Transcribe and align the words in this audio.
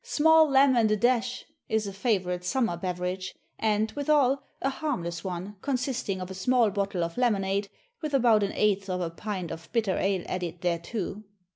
"Small 0.03 0.49
lem. 0.49 0.75
and 0.75 0.89
a 0.89 0.95
dash" 0.95 1.45
is 1.69 1.85
a 1.85 1.93
favourite 1.93 2.43
summer 2.43 2.75
beverage, 2.75 3.35
and, 3.59 3.91
withal, 3.91 4.41
a 4.59 4.71
harmless 4.71 5.23
one, 5.23 5.57
consisting 5.61 6.19
of 6.19 6.31
a 6.31 6.33
small 6.33 6.71
bottle 6.71 7.03
of 7.03 7.17
lemonade 7.19 7.69
with 8.01 8.15
about 8.15 8.41
an 8.41 8.53
eighth 8.53 8.89
of 8.89 8.99
a 8.99 9.11
pint 9.11 9.51
of 9.51 9.71
bitter 9.71 9.95
ale 9.99 10.23
added 10.25 10.61
thereto. 10.63 11.21